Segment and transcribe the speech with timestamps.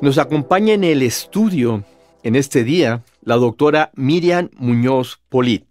[0.00, 1.84] Nos acompaña en el estudio
[2.22, 5.64] en este día la doctora Miriam Muñoz Polit.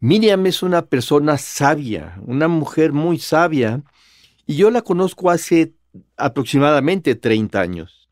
[0.00, 3.84] Miriam es una persona sabia, una mujer muy sabia,
[4.48, 5.74] y yo la conozco hace
[6.16, 8.08] aproximadamente 30 años.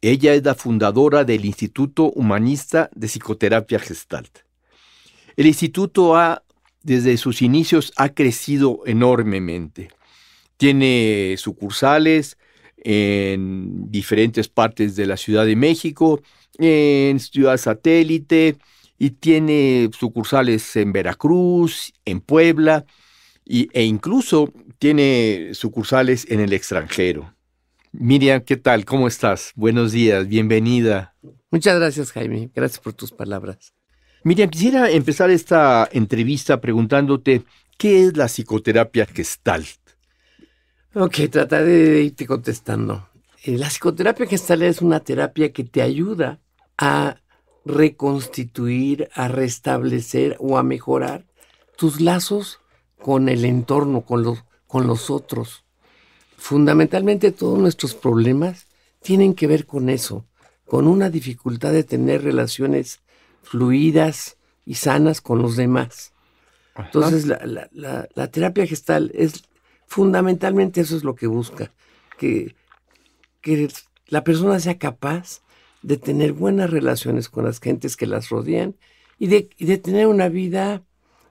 [0.00, 4.38] Ella es la fundadora del Instituto Humanista de Psicoterapia Gestalt.
[5.36, 6.42] El instituto ha,
[6.82, 9.90] desde sus inicios, ha crecido enormemente.
[10.56, 12.36] Tiene sucursales,
[12.78, 16.20] en diferentes partes de la Ciudad de México,
[16.58, 18.56] en Ciudad Satélite,
[18.98, 22.84] y tiene sucursales en Veracruz, en Puebla,
[23.44, 27.34] y, e incluso tiene sucursales en el extranjero.
[27.92, 28.84] Miriam, ¿qué tal?
[28.84, 29.52] ¿Cómo estás?
[29.54, 31.14] Buenos días, bienvenida.
[31.50, 32.50] Muchas gracias, Jaime.
[32.54, 33.72] Gracias por tus palabras.
[34.24, 37.42] Miriam, quisiera empezar esta entrevista preguntándote,
[37.78, 39.85] ¿qué es la psicoterapia gestalt?
[40.98, 43.06] Ok, trataré de irte contestando.
[43.44, 46.40] Eh, la psicoterapia gestal es una terapia que te ayuda
[46.78, 47.16] a
[47.66, 51.26] reconstituir, a restablecer o a mejorar
[51.76, 52.60] tus lazos
[52.98, 55.64] con el entorno, con los, con los otros.
[56.38, 58.66] Fundamentalmente todos nuestros problemas
[59.02, 60.24] tienen que ver con eso,
[60.64, 63.00] con una dificultad de tener relaciones
[63.42, 66.14] fluidas y sanas con los demás.
[66.74, 69.42] Entonces la, la terapia gestal es
[69.86, 71.72] Fundamentalmente eso es lo que busca,
[72.18, 72.54] que,
[73.40, 73.68] que
[74.08, 75.42] la persona sea capaz
[75.82, 78.74] de tener buenas relaciones con las gentes que las rodean
[79.18, 80.82] y de, de tener una vida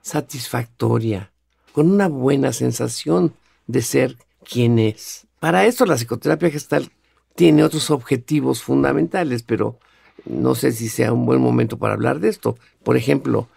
[0.02, 1.32] satisfactoria,
[1.72, 3.34] con una buena sensación
[3.66, 5.26] de ser quien es.
[5.40, 6.90] Para esto la psicoterapia gestal
[7.34, 9.78] tiene otros objetivos fundamentales, pero
[10.24, 12.56] no sé si sea un buen momento para hablar de esto.
[12.82, 13.48] Por ejemplo,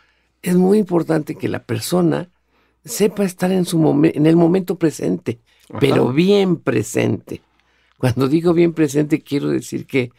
[0.41, 2.29] es muy importante que la persona
[2.85, 3.79] sepa estar en, su
[4.13, 5.40] en el momento presente,
[5.79, 7.41] pero bien presente.
[7.97, 10.12] Cuando digo bien presente, quiero decir que,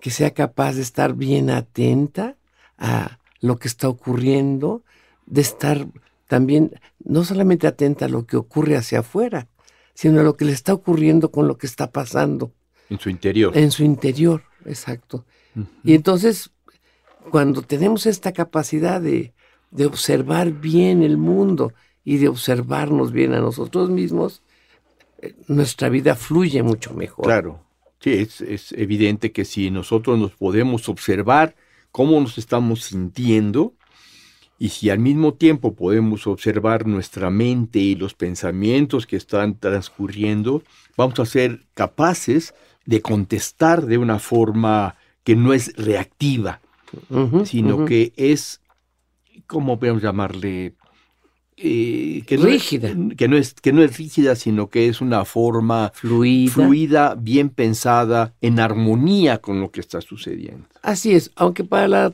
[0.00, 2.36] que sea capaz de estar bien atenta
[2.76, 4.82] a lo que está ocurriendo,
[5.26, 5.86] de estar
[6.26, 6.72] también
[7.04, 9.48] no solamente atenta a lo que ocurre hacia afuera,
[9.94, 12.52] sino a lo que le está ocurriendo con lo que está pasando.
[12.90, 13.56] En su interior.
[13.56, 15.24] En su interior, exacto.
[15.84, 16.50] Y entonces,
[17.30, 19.32] cuando tenemos esta capacidad de,
[19.74, 21.74] de observar bien el mundo
[22.04, 24.42] y de observarnos bien a nosotros mismos,
[25.20, 27.26] eh, nuestra vida fluye mucho mejor.
[27.26, 27.60] Claro,
[28.00, 31.56] sí, es, evidente que si nosotros nos podemos observar
[31.90, 33.74] cómo nos estamos sintiendo,
[34.56, 40.62] y si al mismo tiempo podemos observar nuestra mente y los pensamientos que están transcurriendo,
[40.96, 42.54] vamos a ser capaces
[42.86, 46.60] de contestar de una forma que no es reactiva,
[47.44, 48.60] sino que es,
[49.46, 50.74] ¿cómo podemos llamarle?
[51.56, 52.88] Eh, que no rígida.
[52.88, 56.52] Es, que, no es, que no es rígida, sino que es una forma fluida.
[56.52, 60.66] fluida, bien pensada, en armonía con lo que está sucediendo.
[60.82, 62.12] Así es, aunque para la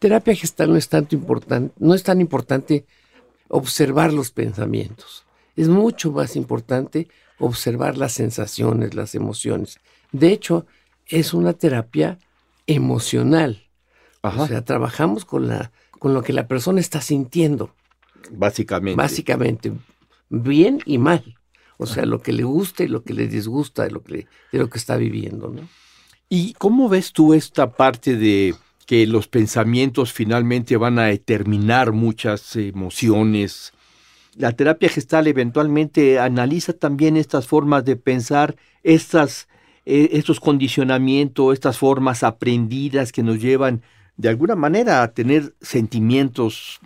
[0.00, 2.84] terapia gestal no es tanto importante, no es tan importante
[3.48, 5.24] observar los pensamientos.
[5.54, 7.08] Es mucho más importante
[7.38, 9.78] observar las sensaciones, las emociones.
[10.10, 10.66] De hecho,
[11.06, 12.18] es una terapia
[12.66, 13.64] emocional.
[14.22, 17.72] O sea, trabajamos con la con lo que la persona está sintiendo.
[18.32, 18.96] Básicamente.
[18.96, 19.72] Básicamente,
[20.30, 21.36] bien y mal.
[21.76, 24.58] O sea, lo que le gusta y lo que le disgusta de lo que, de
[24.58, 25.68] lo que está viviendo, ¿no?
[26.28, 28.54] ¿Y cómo ves tú esta parte de
[28.86, 33.72] que los pensamientos finalmente van a determinar muchas emociones?
[34.36, 39.48] La terapia gestal eventualmente analiza también estas formas de pensar, estas,
[39.84, 43.82] eh, estos condicionamientos, estas formas aprendidas que nos llevan
[44.20, 46.78] de alguna manera a tener sentimientos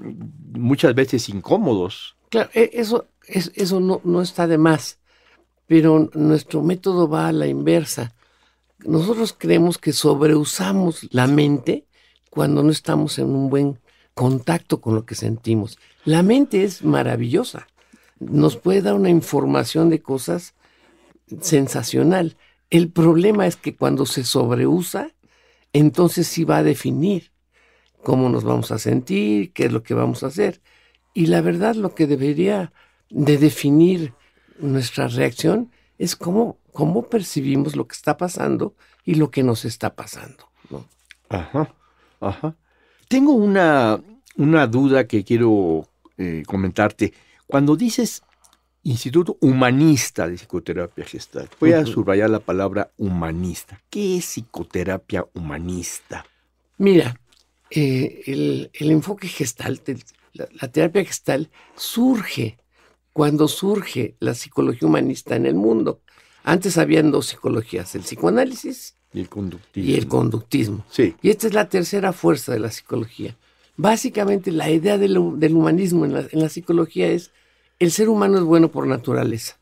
[0.53, 2.17] muchas veces incómodos.
[2.31, 5.01] Claro, e, eso, eso no, no está de más,
[5.67, 8.15] pero nuestro método va a la inversa.
[8.85, 11.87] Nosotros creemos que sobreusamos la mente
[12.31, 13.81] cuando no estamos en un buen
[14.15, 15.79] contacto con lo que sentimos.
[16.05, 17.67] La mente es maravillosa,
[18.21, 20.55] nos puede dar una información de cosas
[21.41, 22.37] sensacional.
[22.71, 25.09] El problema es que cuando se sobreusa,
[25.75, 27.32] entonces sí va a definir
[28.03, 30.62] cómo nos vamos a sentir, qué es lo que vamos a hacer.
[31.12, 32.73] Y la verdad lo que debería
[33.11, 34.15] de definir
[34.59, 38.75] nuestra reacción es cómo, cómo percibimos lo que está pasando
[39.05, 40.49] y lo que nos está pasando.
[40.71, 40.87] ¿no?
[41.29, 41.75] Ajá,
[42.20, 42.55] ajá.
[43.09, 44.00] Tengo una,
[44.37, 47.12] una duda que quiero eh, comentarte.
[47.47, 48.23] Cuando dices
[48.85, 53.81] Instituto Humanista de Psicoterapia Gestal, voy a subrayar la palabra humanista.
[53.91, 56.27] ¿Qué es psicoterapia humanista?
[56.79, 57.19] Mira,
[57.71, 59.81] eh, el, enfoque gestal,
[60.33, 62.59] la, la, terapia gestal, surge
[63.13, 66.01] cuando surge la psicología humanista en el mundo.
[66.43, 69.91] Antes habían dos psicologías, el psicoanálisis y el conductismo.
[69.91, 70.85] Y el conductismo.
[70.91, 71.15] Sí.
[71.23, 73.37] Y esta es la tercera fuerza de la psicología.
[73.77, 77.31] Básicamente la idea del, humanismo en la, psicología es
[77.79, 79.56] el ser humano es bueno por naturaleza.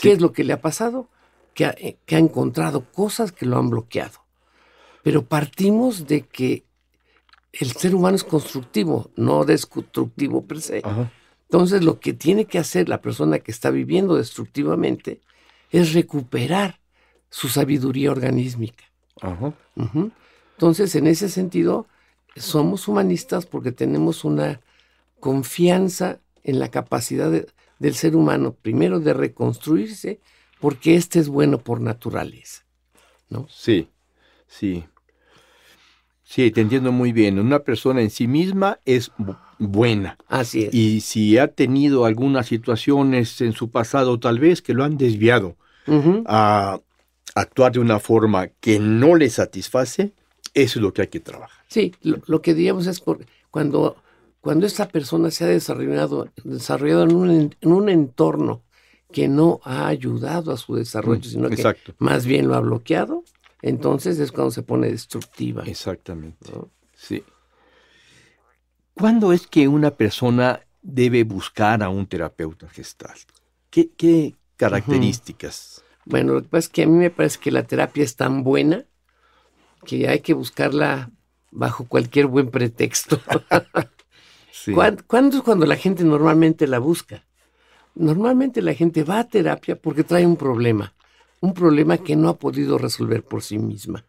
[0.00, 1.08] ¿Qué es lo que le ha pasado?
[1.54, 4.20] Que ha, que ha encontrado cosas que lo han bloqueado.
[5.02, 6.64] Pero partimos de que
[7.52, 10.82] el ser humano es constructivo, no destructivo per se.
[11.48, 15.20] Entonces lo que tiene que hacer la persona que está viviendo destructivamente
[15.70, 16.78] es recuperar
[17.30, 18.84] su sabiduría organísmica.
[20.54, 21.86] Entonces, en ese sentido,
[22.36, 24.60] somos humanistas porque tenemos una
[25.20, 27.30] confianza en la capacidad
[27.78, 30.18] del ser humano, primero de reconstruirse,
[30.60, 32.64] porque este es bueno por naturaleza.
[33.28, 33.46] ¿no?
[33.50, 33.90] Sí,
[34.46, 34.84] sí.
[36.24, 37.38] Sí, te entiendo muy bien.
[37.38, 39.12] Una persona en sí misma es
[39.58, 40.16] buena.
[40.26, 40.74] Así es.
[40.74, 45.56] Y si ha tenido algunas situaciones en su pasado, tal vez que lo han desviado
[46.26, 46.80] a
[47.34, 50.12] actuar de una forma que no le satisface,
[50.54, 51.64] eso es lo que hay que trabajar.
[51.68, 53.02] Sí, lo, que digamos es
[53.50, 53.96] cuando,
[54.48, 58.62] cuando esta persona se ha desarrollado, desarrollado en, un, en un entorno
[59.12, 63.24] que no ha ayudado a su desarrollo, mm, sino que más bien lo ha bloqueado,
[63.60, 65.64] entonces es cuando se pone destructiva.
[65.66, 66.50] Exactamente.
[66.96, 67.22] Sí.
[68.94, 73.18] ¿Cuándo es que una persona debe buscar a un terapeuta gestal?
[73.68, 75.84] ¿Qué, qué características?
[76.06, 78.44] Bueno, lo que pasa es que a mí me parece que la terapia es tan
[78.44, 78.86] buena
[79.84, 81.10] que hay que buscarla
[81.50, 83.20] bajo cualquier buen pretexto.
[85.06, 87.24] ¿Cuándo, es cuando la gente normalmente la busca?
[87.94, 90.94] Normalmente la gente va a terapia porque trae un problema,
[91.40, 94.04] un problema que no ha podido resolver por sí misma,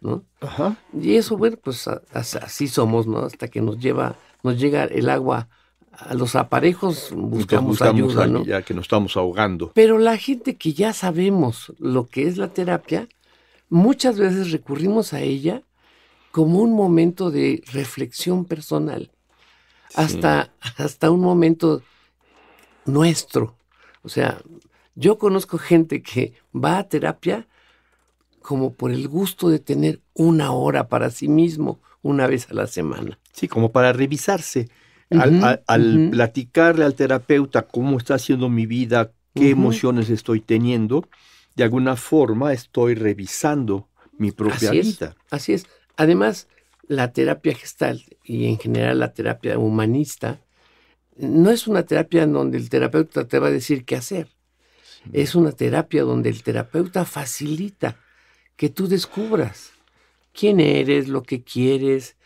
[0.00, 0.24] ¿no?
[0.40, 0.76] Ajá.
[0.98, 3.20] Y eso, bueno, pues así somos, ¿no?
[3.20, 5.48] Hasta que nos lleva, nos llega el agua
[5.92, 8.44] a los aparejos buscamos, ayuda, ¿no?
[8.44, 9.72] Ya que nos estamos ahogando.
[9.74, 13.08] Pero la gente que ya sabemos lo que es la terapia,
[13.68, 15.62] muchas veces recurrimos a ella
[16.30, 19.10] como un momento de reflexión personal,
[19.94, 21.82] hasta, hasta un momento
[22.84, 23.56] nuestro.
[24.02, 24.40] O sea,
[24.94, 27.46] yo conozco gente que va a terapia
[28.40, 32.66] como por el gusto de tener una hora para sí mismo una vez a la
[32.66, 33.18] semana.
[33.32, 34.68] Sí, como para revisarse
[35.10, 41.08] al, platicarle al terapeuta cómo está haciendo mi vida, qué emociones estoy teniendo,
[41.54, 43.88] de alguna forma estoy revisando
[44.18, 45.16] mi propia vida.
[45.30, 45.66] así es.
[45.96, 46.48] Además,
[46.88, 50.40] la terapia gestal y en general la terapia humanista
[51.16, 54.28] no es una terapia en donde el terapeuta te va a decir qué hacer.
[55.12, 57.96] Es una terapia donde el terapeuta facilita
[58.56, 59.72] que tú descubras
[60.32, 62.16] quién eres, lo que quieres,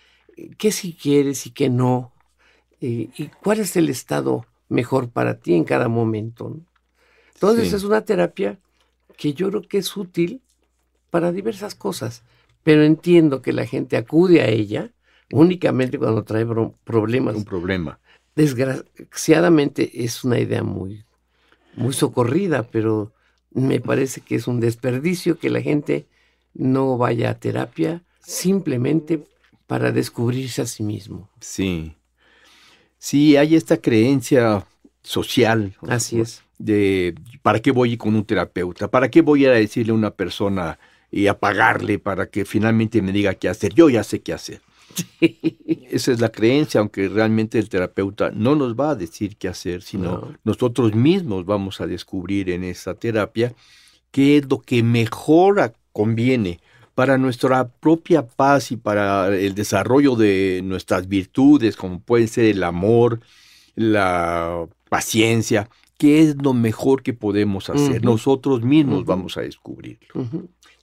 [0.58, 2.12] qué si quieres y qué no,
[2.80, 3.08] y,
[3.42, 6.56] cuál es el estado mejor para ti en cada momento.
[7.34, 8.58] Entonces es una terapia
[9.16, 10.42] que yo creo que es útil
[11.10, 12.22] para diversas cosas,
[12.66, 14.90] pero entiendo que la gente acude a ella
[15.30, 16.44] únicamente cuando trae
[16.82, 17.36] problemas.
[17.36, 18.00] Un problema.
[18.34, 21.04] Desgraciadamente es una idea muy,
[21.76, 23.12] muy socorrida, pero
[23.52, 26.06] me parece que es un desperdicio que la gente
[26.54, 29.22] no vaya a terapia simplemente
[29.68, 31.30] para descubrirse a sí mismo.
[31.40, 31.94] Sí.
[32.98, 34.66] Sí, hay esta creencia
[35.04, 35.76] social.
[35.82, 36.42] Así es.
[36.58, 38.88] De ¿para qué voy con un terapeuta?
[38.88, 40.80] ¿Para qué voy a decirle a una persona
[41.10, 43.74] y a pagarle para que finalmente me diga qué hacer?
[43.74, 44.60] Yo ya sé qué hacer.
[45.20, 49.82] Esa es la creencia, aunque realmente el terapeuta no nos va a decir qué hacer,
[49.82, 53.54] sino nosotros mismos vamos a descubrir en esa terapia
[54.10, 56.60] qué es lo que mejor conviene
[56.94, 62.62] para nuestra propia paz y para el desarrollo de nuestras virtudes, como puede ser el
[62.64, 63.20] amor,
[63.74, 68.02] la paciencia, qué es lo mejor que podemos hacer.
[68.02, 70.08] Nosotros mismos vamos a descubrirlo.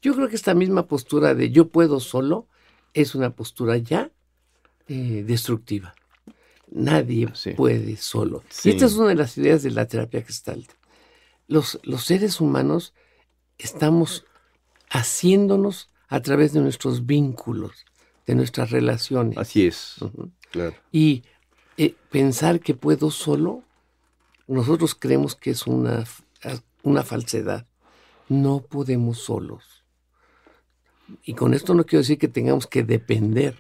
[0.04, 2.48] Yo creo que esta misma postura de yo puedo solo
[2.94, 4.12] es una postura ya
[4.90, 5.96] eh, destructiva.
[6.70, 8.44] Nadie puede solo.
[8.66, 10.70] Y esta es una de las ideas de la terapia gestalt.
[11.48, 12.94] Los, los seres humanos
[13.58, 14.26] estamos
[14.90, 17.86] haciéndonos a través de nuestros vínculos,
[18.28, 19.38] de nuestras relaciones.
[19.38, 19.96] Así es,
[20.52, 20.76] claro.
[20.92, 21.24] Y
[21.78, 23.64] eh, pensar que puedo solo,
[24.48, 26.04] nosotros creemos que es una,
[26.82, 27.68] una falsedad.
[28.28, 29.83] no podemos solos.
[31.24, 33.58] Y con esto no quiero decir que tengamos que depender,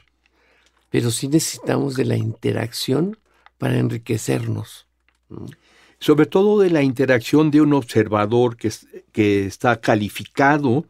[0.90, 3.18] pero sí necesitamos de la interacción
[3.58, 4.88] para enriquecernos.
[6.00, 8.72] Sobre todo de la interacción de un observador que,
[9.12, 10.86] que está calificado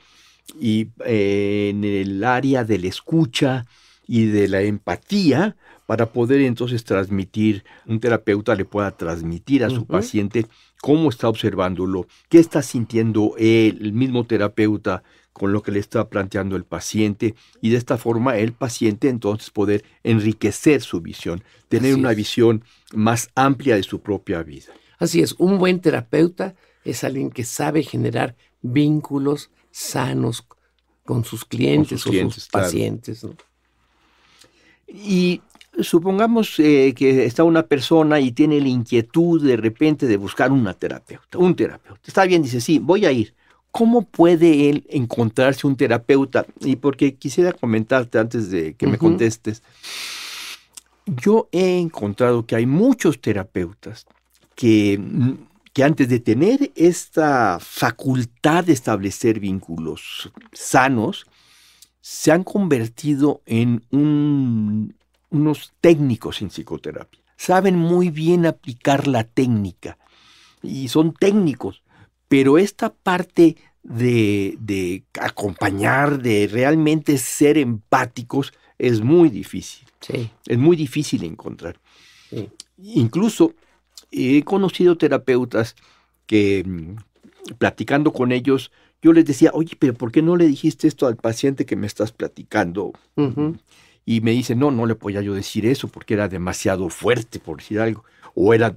[0.59, 3.65] y eh, en el área de la escucha
[4.07, 5.55] y de la empatía
[5.85, 10.45] para poder entonces transmitir, un terapeuta le pueda transmitir a su paciente
[10.81, 16.55] cómo está observándolo, qué está sintiendo el mismo terapeuta con lo que le está planteando
[16.55, 22.13] el paciente y de esta forma el paciente entonces poder enriquecer su visión, tener una
[22.13, 22.63] visión
[22.93, 24.71] más amplia de su propia vida.
[24.99, 30.47] Así es, un buen terapeuta es alguien que sabe generar vínculos sanos
[31.03, 33.25] con sus clientes o sus pacientes.
[34.87, 35.41] Y
[35.81, 40.73] supongamos eh, que está una persona y tiene la inquietud de repente de buscar una
[40.73, 42.01] terapeuta, un terapeuta.
[42.05, 43.33] Está bien, dice, sí, voy a ir.
[43.73, 46.45] ¿Cómo puede él encontrarse un terapeuta?
[46.61, 49.63] Y porque quisiera comentarte antes de que me contestes,
[51.05, 54.05] yo he encontrado que hay muchos terapeutas
[54.55, 55.01] que,
[55.73, 61.25] que antes de tener esta facultad de establecer vínculos sanos,
[61.99, 64.95] se han convertido en un
[65.33, 67.19] unos técnicos en psicoterapia.
[67.35, 69.97] Saben muy bien aplicar la técnica
[70.61, 71.82] y son técnicos,
[72.33, 79.87] pero esta parte de, acompañar, de realmente ser empáticos, es muy difícil.
[79.99, 80.31] Sí.
[80.47, 81.79] Es muy difícil encontrar.
[82.79, 83.53] Incluso
[84.09, 85.75] he conocido terapeutas
[86.25, 90.87] que mm, platicando con ellos, yo les decía, oye, pero ¿por qué no le dijiste
[90.87, 92.93] esto al paciente que me estás platicando?
[94.05, 97.57] y me dice, no, no le podía yo decir eso porque era demasiado fuerte, por
[97.57, 98.75] decir algo, o era,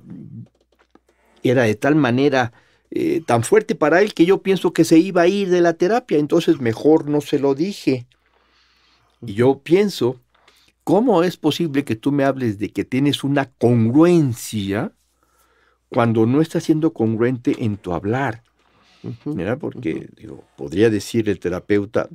[1.42, 2.52] era de tal manera
[2.90, 5.74] eh, tan fuerte para él que yo pienso que se iba a ir de la
[5.74, 8.06] terapia, entonces mejor no se lo dije.
[9.22, 10.20] Y yo pienso,
[10.84, 14.92] ¿cómo es posible que tú me hables de que tienes una congruencia
[15.88, 18.42] cuando no estás siendo congruente en tu hablar?
[19.60, 22.08] Porque digo, podría decir el terapeuta,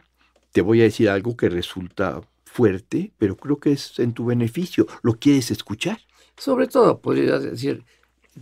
[0.52, 4.88] te voy a decir algo que resulta fuerte, pero creo que es en tu beneficio.
[5.04, 6.00] ¿Lo quieres escuchar?
[6.38, 7.84] Sobre todo, podría decir,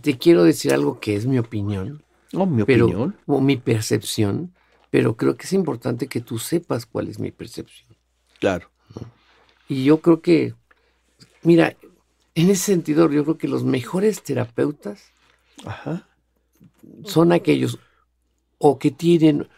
[0.00, 2.02] te quiero decir algo que es mi opinión.
[2.32, 3.16] Oh, mi opinión.
[3.26, 4.54] O mi percepción,
[4.90, 7.96] pero creo que es importante que tú sepas cuál es mi percepción.
[8.38, 8.70] Claro.
[9.68, 10.54] Y yo creo que,
[11.42, 11.76] mira,
[12.34, 15.12] en ese sentido, yo creo que los mejores terapeutas
[17.04, 17.78] son aquellos
[18.58, 19.48] o que tienen,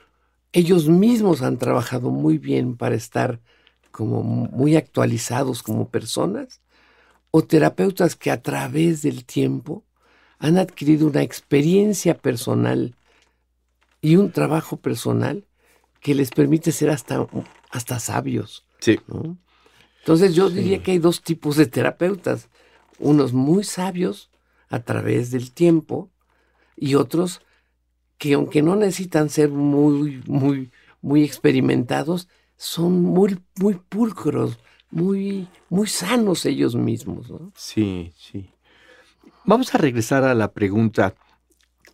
[0.53, 3.41] ellos mismos han trabajado muy bien para estar
[3.91, 6.61] como muy actualizados como personas,
[7.31, 9.85] o terapeutas que a través del tiempo
[10.43, 12.97] han adquirido una experiencia personal
[14.01, 15.47] y un trabajo personal
[16.01, 17.29] que les permite ser hasta,
[17.71, 18.67] hasta sabios.
[18.81, 18.99] Sí.
[20.01, 22.49] Entonces yo diría que hay dos tipos de terapeutas,
[22.99, 24.31] unos muy sabios
[24.69, 26.11] a través del tiempo
[26.77, 27.41] y otros
[28.19, 34.59] que aunque no necesitan ser muy, muy, muy experimentados, son muy, muy pulcros,
[34.91, 37.29] muy, muy sanos ellos mismos.
[37.55, 38.51] Sí, sí.
[39.45, 41.15] Vamos a regresar a la pregunta,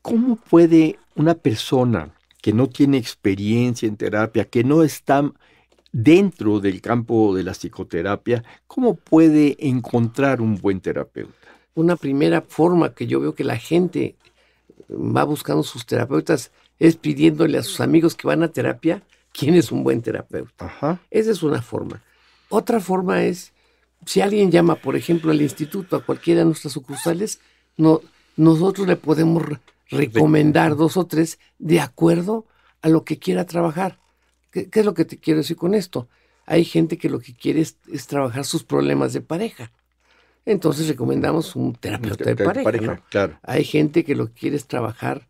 [0.03, 5.33] ¿cómo puede una persona que no tiene experiencia en terapia, que no está
[5.91, 11.49] dentro del campo de la psicoterapia, cómo puede encontrar un buen terapeuta?
[11.75, 14.17] Una primera forma que yo veo que la gente
[14.91, 19.03] va buscando sus terapeutas es pidiéndole a sus amigos que van a terapia
[19.33, 21.01] quién es un buen terapeuta.
[21.11, 22.03] Esa es una forma.
[22.51, 23.55] Otra forma es,
[24.07, 27.41] si alguien llama, por ejemplo, al instituto, a cualquiera de nuestras sucursales,
[27.77, 28.01] no,
[28.37, 29.45] nosotros le podemos
[29.91, 32.47] recomendar dos o tres de acuerdo
[32.83, 33.99] a lo que quiera trabajar.
[34.51, 36.09] ¿Qué, es lo que te quiero decir con esto?
[36.47, 37.77] Hay gente que lo que quiere es,
[38.07, 39.73] trabajar sus problemas de pareja.
[40.47, 43.03] Entonces recomendamos un terapeuta de, pareja.
[43.43, 45.29] Hay gente que lo que quiere es trabajar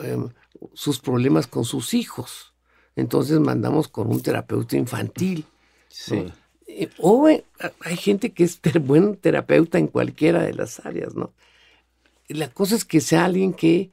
[0.00, 0.30] em,
[0.74, 2.52] sus problemas con sus hijos
[2.98, 5.44] entonces mandamos con un terapeuta infantil.
[5.88, 6.32] Sí.
[6.68, 7.44] Eh, o eh,
[7.80, 11.32] hay gente que es buen terapeuta en cualquiera de las áreas, ¿no?
[12.28, 13.90] La cosa es que sea alguien que,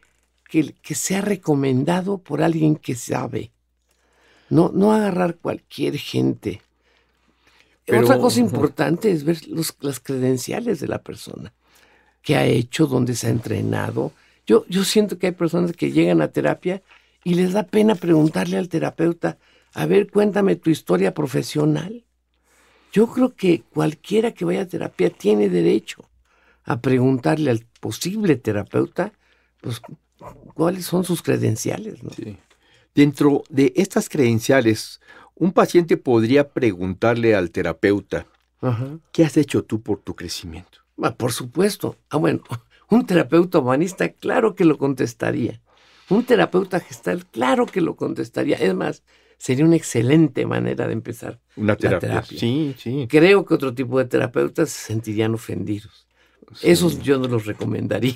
[0.50, 3.52] que, sea recomendado por alguien que sabe.
[4.50, 6.62] No, no agarrar cualquier gente.
[7.88, 9.38] Otra cosa importante es ver
[9.80, 11.54] las credenciales de la persona.
[12.22, 12.88] ¿Qué ha hecho?
[12.88, 14.12] ¿Dónde se ha entrenado?
[14.46, 16.82] Yo, yo siento que hay personas que llegan a terapia
[17.24, 19.38] y les da pena preguntarle al terapeuta,
[19.74, 22.04] a ver, cuéntame tu historia profesional.
[22.96, 26.10] Yo creo que cualquiera que vaya a terapia tiene derecho
[26.64, 29.12] a preguntarle al posible terapeuta,
[29.60, 29.82] pues,
[30.54, 32.02] cuáles son sus credenciales.
[32.02, 32.12] ¿no?
[32.12, 32.38] Sí.
[32.94, 35.02] Dentro de estas credenciales,
[35.36, 38.28] un paciente podría preguntarle al terapeuta,
[39.12, 40.80] ¿qué has hecho tú por tu crecimiento?
[41.04, 41.98] Ah, por supuesto.
[42.10, 42.44] Ah, bueno,
[42.90, 45.62] un terapeuta humanista, claro que lo contestaría.
[46.10, 48.56] Un terapeuta gestal, claro que lo contestaría.
[48.56, 49.04] Es más,
[49.38, 52.24] sería una excelente manera de empezar una terapia.
[52.24, 53.08] Sí, sí.
[53.10, 56.08] Creo que otro tipo de terapeutas se sentirían ofendidos.
[56.62, 58.16] Esos yo no los recomendaría.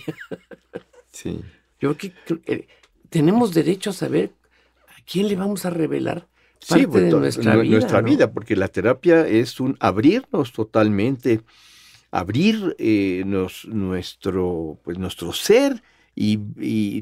[1.12, 1.42] sí.
[1.80, 2.68] Yo creo que eh,
[3.10, 4.34] tenemos derecho a saber
[4.88, 6.28] a quién le vamos a revelar
[6.68, 7.72] parte pues, de nuestra vida.
[7.72, 11.42] Nuestra vida, porque la terapia es un abrirnos totalmente,
[12.12, 15.82] abrir eh, nuestro, pues, nuestro ser
[16.16, 17.02] y,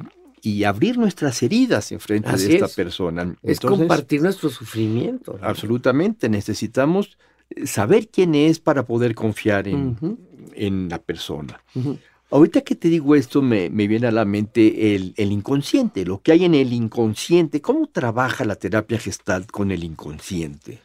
[0.64, 3.36] abrir nuestras heridas en frente de esta persona.
[3.44, 5.38] es compartir nuestro sufrimiento.
[5.42, 7.18] Absolutamente, necesitamos
[7.66, 9.98] saber quién es para poder confiar en,
[10.54, 11.62] en la persona.
[12.30, 16.44] Ahorita que te digo esto, me, viene a la mente el, inconsciente, lo que hay
[16.44, 17.62] en el inconsciente.
[17.62, 20.80] ¿Cómo trabaja la terapia gestal con el inconsciente?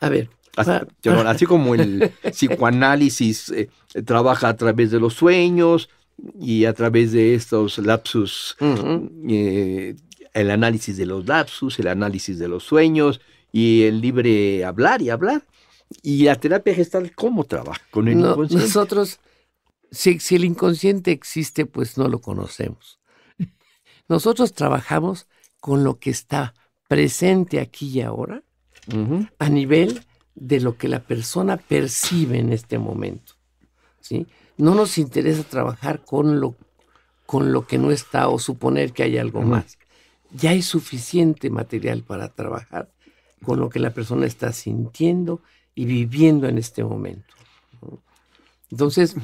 [0.00, 0.30] A ver.
[0.56, 3.70] Así, como el psicoanálisis eh,
[4.04, 5.88] trabaja a través de los sueños
[6.40, 8.56] y a través de estos lapsus,
[9.28, 9.96] eh,
[10.32, 13.20] el análisis de los lapsus, el análisis de los sueños
[13.52, 15.42] y el libre hablar y hablar.
[16.02, 18.66] ¿Y la terapia gestal cómo trabaja con el inconsciente?
[18.66, 19.20] Nosotros
[19.94, 23.00] si, el inconsciente existe, pues no lo conocemos.
[24.08, 25.26] Nosotros trabajamos
[25.60, 26.54] con lo que está
[26.88, 28.42] presente aquí y ahora
[29.38, 30.04] a nivel
[30.34, 33.34] de lo que la persona percibe en este momento.
[34.00, 34.26] ¿sí?
[34.56, 36.54] No nos interesa trabajar con lo,
[37.26, 39.78] con lo que no está o suponer que hay algo más.
[40.32, 42.90] Ya hay suficiente material para trabajar
[43.44, 45.40] con lo que la persona está sintiendo
[45.74, 47.34] y viviendo en este momento.
[48.70, 49.14] Entonces,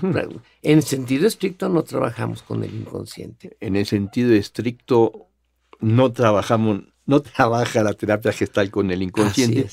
[0.62, 3.56] en sentido estricto no trabajamos con el inconsciente.
[3.60, 5.26] En el sentido estricto
[5.80, 9.68] no trabajamos, no trabaja la terapia gestal con el inconsciente.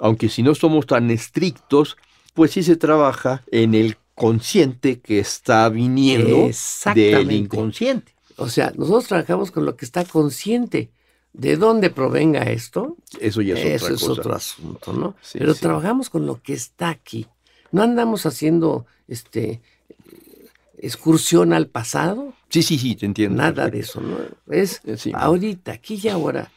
[0.00, 1.96] Aunque si no somos tan estrictos,
[2.32, 6.50] pues sí se trabaja en el consciente que está viniendo
[6.94, 8.14] del inconsciente.
[8.36, 10.90] O sea, nosotros trabajamos con lo que está consciente.
[11.32, 12.96] ¿De dónde provenga esto?
[13.18, 15.16] Eso ya es, Eso es otro asunto, ¿no?
[15.32, 17.26] Pero trabajamos con lo que está aquí.
[17.72, 19.60] No andamos haciendo este
[20.78, 22.34] excursión al pasado.
[22.50, 23.36] Sí, sí, sí, te entiendo.
[23.36, 24.16] Nada de eso, ¿no?
[24.48, 26.52] Es eh, ahorita, aquí y ahora.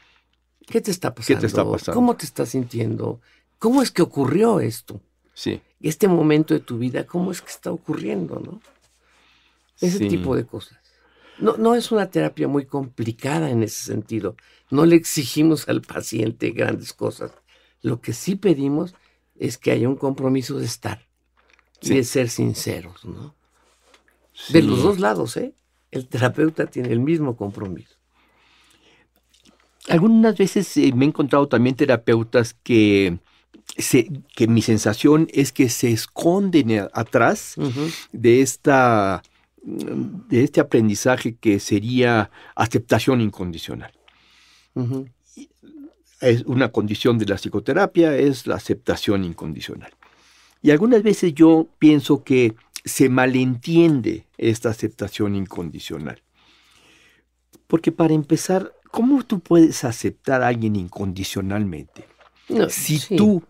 [0.67, 1.37] ¿Qué te está pasando?
[1.37, 1.93] ¿Qué te está pasando?
[1.93, 3.19] ¿Cómo te estás sintiendo?
[3.57, 5.01] ¿Cómo es que ocurrió esto?
[5.37, 5.61] Sí.
[5.81, 8.59] Este momento de tu vida, ¿cómo es que está ocurriendo, no?
[9.79, 10.79] Ese tipo de cosas.
[11.37, 14.35] No, no es una terapia muy complicada en ese sentido.
[14.71, 17.33] No le exigimos al paciente grandes cosas.
[17.83, 18.95] Lo que sí pedimos
[19.35, 21.07] es que haya un compromiso de estar
[21.83, 23.35] y de ser sinceros, ¿no?
[24.49, 25.53] De los dos lados, ¿eh?
[25.91, 27.95] El terapeuta tiene el mismo compromiso.
[29.87, 33.19] Algunas veces eh, me he encontrado también terapeutas que,
[33.77, 37.55] se, que mi sensación es que se esconden atrás
[38.11, 39.21] de esta
[39.67, 43.91] de este aprendizaje que sería aceptación incondicional.
[46.21, 49.91] Es una condición de la psicoterapia, es la aceptación incondicional.
[50.61, 56.21] Y algunas veces yo pienso que se malentiende esta aceptación incondicional.
[57.67, 62.05] Porque para empezar, ¿cómo tú puedes aceptar a alguien incondicionalmente?
[62.69, 63.43] si tú,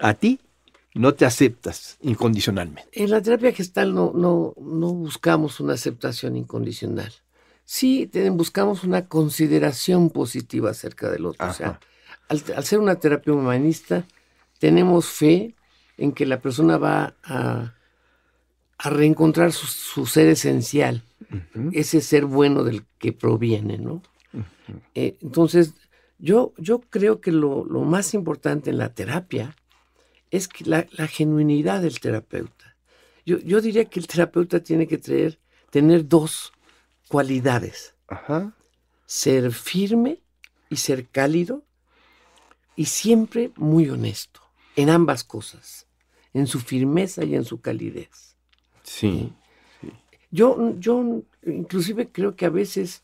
[0.00, 0.40] a ti,
[0.94, 2.88] no te aceptas incondicionalmente.
[2.92, 7.12] En la terapia gestal no, no, no buscamos una aceptación incondicional.
[7.64, 11.46] Sí, buscamos una consideración positiva acerca del otro.
[11.46, 11.78] O sea,
[12.28, 14.06] al, al, ser una terapia humanista,
[14.58, 15.54] tenemos fe
[15.98, 17.74] en que la persona va a,
[18.78, 21.02] reencontrar su, ser esencial,
[21.72, 24.02] ese ser bueno del que proviene, ¿no?
[24.94, 25.74] Eh, entonces,
[26.18, 29.56] yo, yo creo que lo, más importante en la terapia
[30.30, 32.76] es que la, genuinidad del terapeuta.
[33.24, 35.38] Yo, yo, diría que el terapeuta tiene que tener,
[35.70, 36.52] tener dos
[37.08, 37.94] cualidades.
[39.06, 40.20] Ser firme
[40.70, 41.64] y ser cálido
[42.76, 44.40] y siempre muy honesto
[44.76, 45.88] en ambas cosas
[46.34, 48.36] en su firmeza y en su calidez.
[48.82, 49.32] Sí.
[50.30, 53.02] Yo, yo inclusive creo que a veces,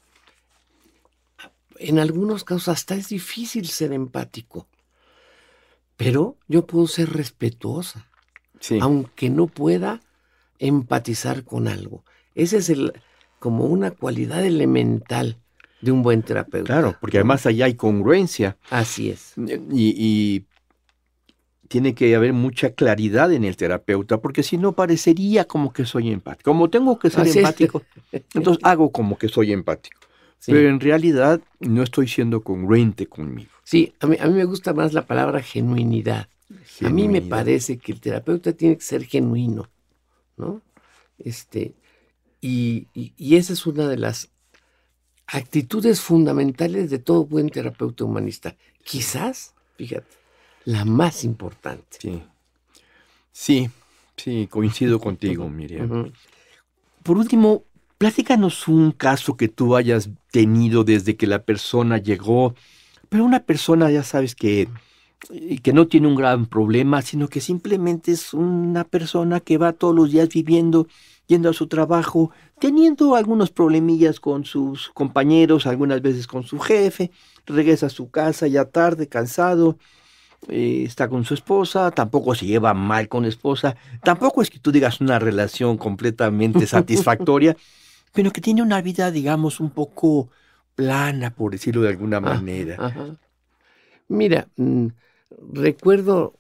[1.79, 4.69] en algunos casos, hasta es difícil ser empático.
[5.97, 8.09] Pero yo puedo ser respetuosa,
[8.81, 10.01] aunque no pueda
[10.59, 12.05] empatizar con algo.
[12.35, 12.93] Esa es el,
[13.39, 15.39] como una cualidad elemental
[15.81, 16.73] de un buen terapeuta.
[16.73, 18.57] Claro, porque además allá hay congruencia.
[18.71, 19.35] Así es.
[19.37, 20.47] y
[21.75, 26.11] tiene que haber mucha claridad en el terapeuta, porque si no parecería como que soy
[26.13, 26.51] empático.
[26.51, 30.01] Como tengo que ser empático, entonces hago como que soy empático.
[30.47, 33.51] Pero en realidad no estoy siendo congruente conmigo.
[33.65, 36.29] Sí, a mí, a mí me gusta más la palabra genuinidad.
[36.83, 39.71] A mí me parece que el terapeuta tiene que ser genuino,
[40.37, 40.63] ¿no?
[41.19, 41.75] Este,
[42.41, 44.31] y, y, esa es una de las
[45.27, 48.57] actitudes fundamentales de todo buen terapeuta humanista.
[48.83, 50.07] Quizás, fíjate,
[50.67, 51.97] la más importante.
[51.99, 52.23] Sí,
[53.33, 53.71] sí,
[54.17, 56.13] sí coincido contigo, Miriam.
[57.03, 57.65] Por último,
[58.05, 62.55] platícanos un caso que tú hayas tenido desde que la persona llegó,
[63.09, 64.69] pero una persona, ya sabes, que,
[65.63, 69.95] que no tiene un gran problema, sino que simplemente es una persona que va todos
[69.95, 70.87] los días viviendo,
[71.29, 77.11] yendo a su trabajo, teniendo algunos problemillas con sus compañeros, algunas veces con su jefe,
[77.47, 79.79] regresa a su casa ya tarde, cansado,
[80.49, 84.59] eh, está con su esposa, tampoco se lleva mal con la esposa, tampoco es que
[84.59, 87.57] tú digas una relación completamente satisfactoria,
[88.15, 90.31] pero que tiene una vida, digamos, un poco
[90.77, 93.19] plana, por decirlo de alguna ah, manera.
[94.09, 94.87] Mira, mm,
[95.53, 96.39] recuerdo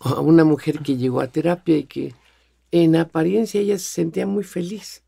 [0.00, 2.14] a una mujer que llegó a terapia y que
[2.70, 5.02] en apariencia ella se sentía muy feliz.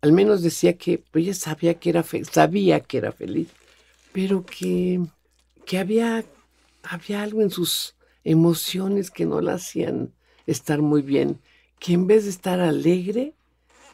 [0.00, 3.48] Al menos decía que pues, ella sabía que era sabía que era feliz,
[4.12, 5.00] pero que,
[5.64, 6.24] que había,
[6.82, 7.94] había algo en sus
[8.24, 10.12] emociones que no la hacían
[10.46, 11.38] estar muy bien,
[11.78, 13.34] que en vez de estar alegre,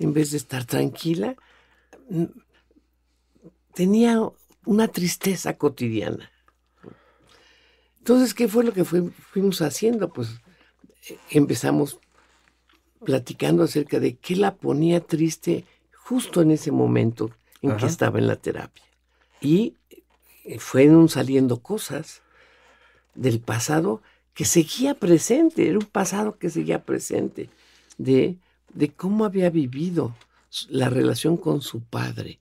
[0.00, 1.36] en vez de estar tranquila,
[3.74, 4.20] tenía
[4.64, 6.30] una tristeza cotidiana.
[7.98, 10.10] Entonces, ¿qué fue lo que fuimos haciendo?
[10.10, 10.30] Pues
[11.08, 12.00] eh, empezamos
[13.04, 18.26] platicando acerca de qué la ponía triste justo en ese momento en que estaba en
[18.26, 18.84] la terapia.
[19.42, 19.76] Y
[20.44, 22.22] eh, fueron saliendo cosas
[23.14, 27.50] del pasado que seguía presente, era un pasado que seguía presente,
[27.98, 28.38] de
[28.74, 30.14] de cómo había vivido
[30.68, 32.38] la relación con su padre.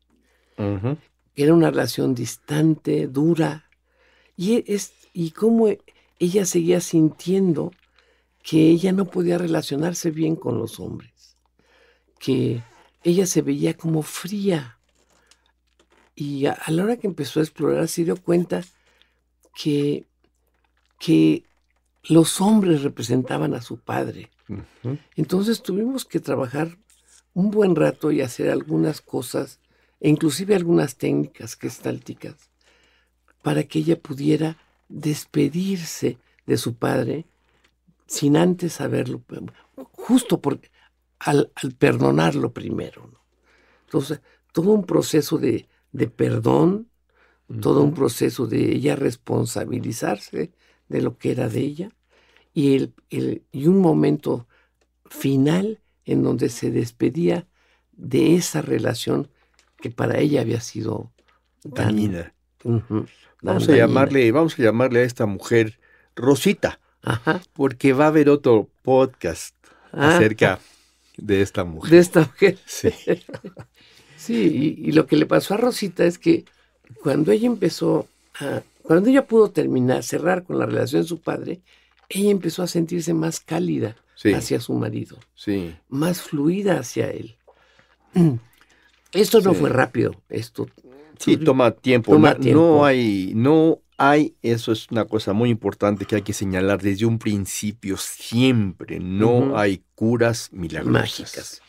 [1.35, 3.69] Era una relación distante, dura,
[4.35, 5.67] y, es, y cómo
[6.19, 7.71] ella seguía sintiendo
[8.43, 11.37] que ella no podía relacionarse bien con los hombres,
[12.19, 12.61] que
[13.03, 14.77] ella se veía como fría.
[16.15, 18.63] Y a, la hora que empezó a explorar se dio cuenta
[19.55, 20.05] que,
[20.99, 21.43] que
[22.03, 24.29] los hombres representaban a su padre
[25.15, 26.77] entonces tuvimos que trabajar
[27.33, 29.59] un buen rato y hacer algunas cosas,
[29.99, 32.49] e inclusive algunas técnicas gestálticas,
[33.41, 34.57] para que ella pudiera
[34.87, 37.25] despedirse de su padre
[38.07, 39.21] sin antes saberlo,
[39.91, 40.59] justo por,
[41.19, 43.11] al, perdonarlo primero.
[43.85, 45.67] Entonces, todo un proceso de,
[46.15, 46.89] perdón,
[47.61, 50.51] todo un proceso de ella responsabilizarse
[50.87, 51.91] de lo que era de ella,
[52.53, 52.75] y,
[53.09, 54.47] el, y un momento
[55.09, 57.45] final en donde se despedía
[57.93, 59.29] de esa relación
[59.77, 61.11] que para ella había sido
[61.63, 62.33] dañina.
[63.41, 65.79] vamos a llamarle, vamos a llamarle a esta mujer
[66.15, 66.79] Rosita,
[67.53, 69.55] porque va a haber otro podcast
[69.91, 70.15] ah.
[70.15, 70.59] acerca
[71.17, 71.91] de esta mujer.
[71.91, 72.57] De esta mujer.
[72.65, 72.89] Sí.
[74.17, 76.45] sí, y, lo que le pasó a Rosita es que
[77.01, 78.07] cuando ella empezó
[78.39, 81.61] a, cuando ella pudo terminar, cerrar con la relación de su padre,
[82.09, 83.95] ella empezó a sentirse más cálida
[84.35, 85.75] hacia su marido, sí.
[85.87, 87.37] más fluida hacia él.
[89.11, 90.67] Esto no fue rápido, esto
[91.19, 92.17] sí toma tiempo.
[92.17, 92.61] no, tiempo.
[92.61, 97.05] No hay, no hay, eso es una cosa muy importante que hay que señalar desde
[97.05, 98.99] un principio siempre.
[98.99, 100.91] No hay curas milagrosas.
[101.19, 101.61] Mágicas.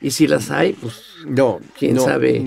[0.00, 2.44] Y si las hay, pues no, quién sabe.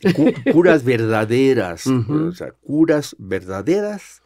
[0.52, 4.22] curas verdaderas, o sea, curas verdaderas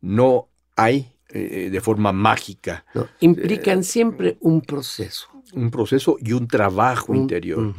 [0.00, 2.84] no hay eh, de forma mágica.
[3.20, 5.28] implican siempre un proceso.
[5.52, 7.74] Un proceso y un trabajo interior.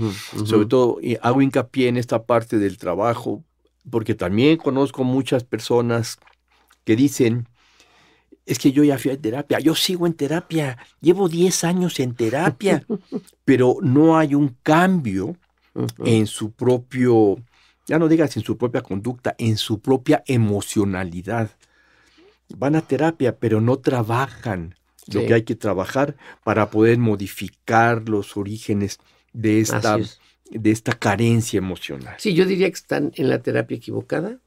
[0.46, 3.44] Sobre todo, hago hincapié en esta parte del trabajo,
[3.90, 6.18] porque también conozco muchas personas
[6.84, 7.48] que dicen,
[8.46, 12.16] es que yo ya fui a terapia, yo sigo en terapia, llevo 10 años en
[12.16, 12.86] terapia,
[13.46, 15.36] pero no hay un cambio
[16.00, 17.38] en su propio,
[17.86, 21.52] ya no digas en su propia conducta, en su propia emocionalidad
[22.56, 24.76] van a terapia, pero no trabajan
[25.14, 29.00] lo que hay que trabajar para poder modificar los orígenes
[29.34, 29.98] de esta,
[30.50, 32.16] de esta carencia emocional.
[32.18, 34.40] Sí, yo diría que están en la terapia equivocada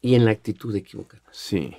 [0.00, 1.22] y en la actitud equivocada.
[1.30, 1.76] Sí.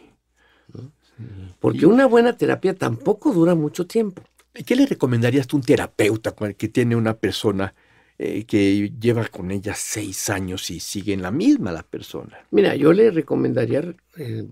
[1.60, 4.24] Porque una buena terapia tampoco dura mucho tiempo.
[4.66, 7.74] ¿Qué le recomendarías tú a un terapeuta que tiene una persona
[8.18, 12.38] eh, que lleva con ella seis años y sigue en la misma la persona?
[12.52, 14.46] Mira, yo le recomendaría eh,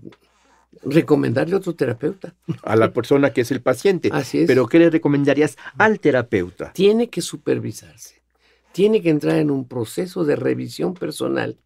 [0.82, 2.34] recomendarle a otro terapeuta.
[2.62, 4.10] A la persona que es el paciente.
[4.12, 4.46] Así es.
[4.46, 6.72] Pero ¿qué le recomendarías al terapeuta?
[6.72, 8.20] Tiene que supervisarse.
[8.72, 11.56] tiene que entrar en un proceso de revisión personal.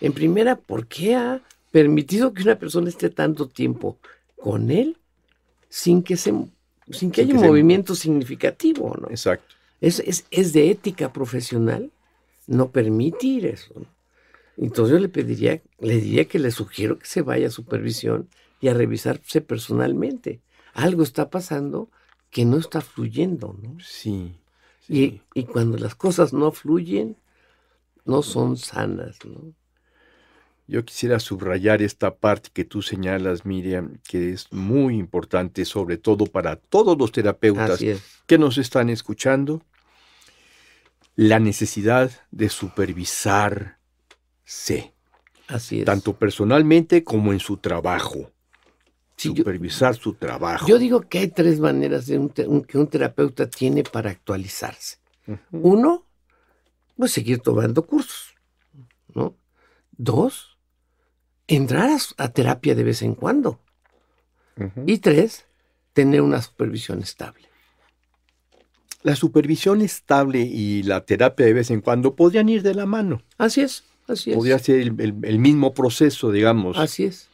[0.00, 3.98] En primera, ¿por qué ha permitido que una persona esté tanto tiempo
[4.36, 4.96] con él
[5.68, 6.32] sin que, se,
[6.90, 8.96] sin que haya un movimiento significativo?
[9.00, 9.08] ¿no?
[9.10, 9.56] Exacto.
[9.80, 11.90] Es, es, es, de ética profesional
[12.46, 13.74] no permitir eso.
[14.56, 18.28] Entonces yo le pediría, le diría que le sugiero que se vaya a supervisión
[18.64, 20.40] y a revisarse personalmente.
[20.72, 21.90] Algo está pasando
[22.30, 23.76] que no está fluyendo, ¿no?
[23.80, 24.38] Sí.
[24.88, 27.18] Y, y, cuando las cosas no fluyen,
[28.06, 29.52] no son sanas, ¿no?
[30.66, 36.24] Yo quisiera subrayar esta parte que tú señalas, Miriam, que es muy importante, sobre todo
[36.24, 37.84] para todos los terapeutas
[38.26, 39.60] que nos están escuchando,
[41.16, 43.74] la necesidad de supervisarse.
[45.48, 45.84] Así es.
[45.84, 48.30] Tanto personalmente como en su trabajo.
[49.28, 50.66] Supervisar su trabajo.
[50.66, 52.30] Yo digo que hay tres maneras de
[52.68, 54.98] que un terapeuta tiene para actualizarse.
[55.50, 56.04] Uno,
[56.96, 58.34] pues seguir tomando cursos.
[59.14, 59.36] ¿no?
[59.96, 60.58] Dos,
[61.46, 63.60] entrar a, terapia de vez en cuando.
[64.86, 65.46] Y tres,
[65.92, 67.48] tener una supervisión estable.
[69.02, 73.22] La supervisión estable y la terapia de vez en cuando podrían ir de la mano.
[73.36, 74.36] Así es, así es.
[74.36, 76.78] Podría ser el, mismo proceso, digamos.
[76.78, 77.28] Así es.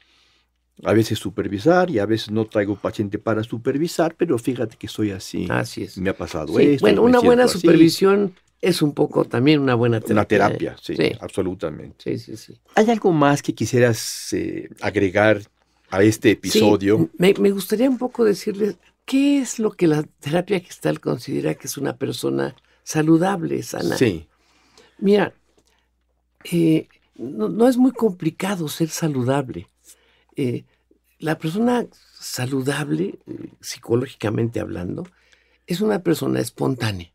[0.84, 5.10] A veces supervisar y a veces no traigo paciente para supervisar, pero fíjate que soy
[5.10, 5.46] así.
[5.50, 5.98] Así es.
[5.98, 6.82] Me ha pasado esto.
[6.82, 10.14] Bueno, una buena supervisión es un poco también una buena terapia.
[10.14, 11.96] Una terapia, sí, absolutamente.
[12.04, 12.60] Sí, sí, sí.
[12.74, 15.42] ¿Hay algo más que quisieras eh, agregar
[15.90, 17.10] a este episodio?
[17.18, 18.76] me, me gustaría un poco decirles
[19.10, 23.96] ¿Qué es lo que la terapia gestal considera que es una persona saludable, sana?
[23.96, 24.28] Sí.
[24.98, 25.34] Mira,
[26.44, 29.66] eh, no, es muy complicado ser saludable.
[30.36, 30.62] Eh,
[31.20, 31.86] la persona
[32.18, 35.06] saludable, eh, psicológicamente hablando,
[35.66, 37.12] es una persona espontánea,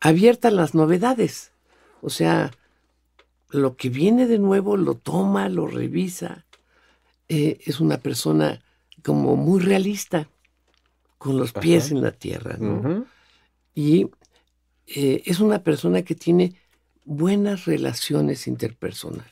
[0.00, 1.52] abierta a las novedades.
[2.02, 2.50] O sea,
[3.50, 6.44] lo que viene de nuevo lo toma, lo revisa.
[7.28, 8.60] es una persona
[9.04, 10.28] como muy realista,
[11.20, 13.04] con los pies en la tierra, ¿no?
[13.74, 14.08] Y
[14.86, 16.54] eh, es una persona que tiene
[17.04, 19.30] buenas relaciones interpersonales.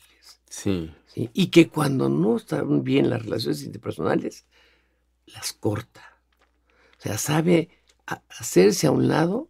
[0.49, 0.91] Sí.
[1.15, 4.45] Y que cuando no están bien las relaciones interpersonales,
[5.25, 6.19] las corta.
[6.97, 7.69] O sea, sabe
[8.05, 9.49] hacerse a un lado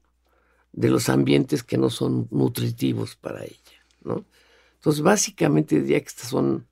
[0.71, 4.25] de los ambientes que no son nutritivos para ella, ¿no?
[4.75, 6.67] Entonces, básicamente diría que estas son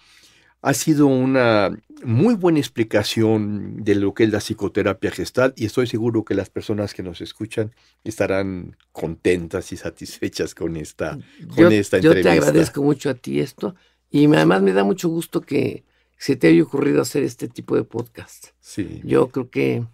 [0.63, 1.71] Ha sido una
[2.05, 6.51] muy buena explicación de lo que es la psicoterapia gestal y estoy seguro que las
[6.51, 7.73] personas que nos escuchan
[8.05, 11.19] estarán contentas y satisfechas con esta,
[11.55, 12.01] con esta entrevista.
[12.01, 13.75] Yo te agradezco mucho a ti esto
[14.11, 15.85] y además me da mucho gusto que
[16.17, 18.49] se te haya ocurrido hacer este tipo de podcast.
[18.61, 19.01] Sí.
[19.05, 19.85] Yo creo que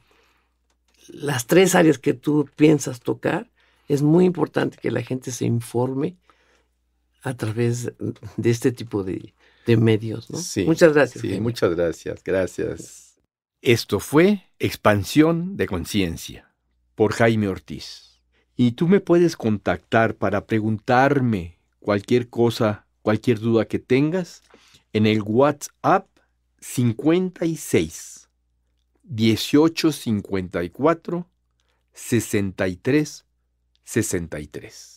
[1.08, 3.50] las tres áreas que tú piensas tocar
[3.88, 6.16] es muy importante que la gente se informe
[7.22, 7.92] a través
[8.36, 9.34] de este tipo de,
[9.74, 10.30] medios.
[10.30, 10.38] ¿no?
[10.66, 11.22] muchas gracias.
[11.22, 13.16] Sí, muchas gracias, gracias.
[13.62, 16.54] Esto fue Expansión de Conciencia
[16.94, 18.20] por Jaime Ortiz.
[18.56, 24.42] Y tú me puedes contactar para preguntarme cualquier cosa, cualquier duda que tengas
[24.92, 26.06] en el WhatsApp
[26.60, 28.28] 56
[29.04, 31.30] 1854
[31.92, 33.24] 63
[33.84, 34.95] 63.